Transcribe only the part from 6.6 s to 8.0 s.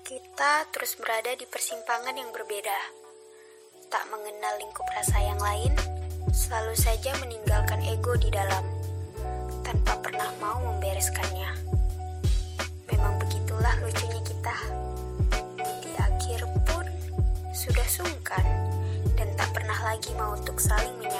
saja meninggalkan